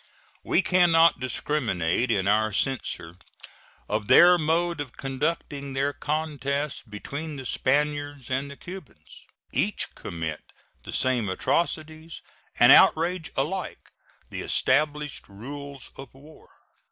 We 0.43 0.63
can 0.63 0.91
not 0.91 1.19
discriminate 1.19 2.09
in 2.09 2.27
our 2.27 2.51
censure 2.51 3.17
of 3.87 4.07
their 4.07 4.39
mode 4.39 4.81
of 4.81 4.97
conducting 4.97 5.73
their 5.73 5.93
contest 5.93 6.89
between 6.89 7.35
the 7.35 7.45
Spaniards 7.45 8.31
and 8.31 8.49
the 8.49 8.57
Cubans. 8.57 9.27
Each 9.53 9.93
commit 9.93 10.41
the 10.85 10.91
same 10.91 11.29
atrocities 11.29 12.23
and 12.59 12.71
outrage 12.71 13.31
alike 13.37 13.91
the 14.31 14.41
established 14.41 15.27
rules 15.29 15.91
of 15.95 16.11
war. 16.15 16.49